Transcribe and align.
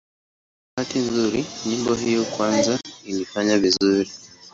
Kwa 0.03 0.73
bahati 0.73 0.97
nzuri 1.07 1.39
nyimbo 1.67 1.93
hiyo 1.95 2.21
ya 2.23 2.29
kwanza 2.31 2.79
ilifanya 3.05 3.59
vizuri. 3.59 4.11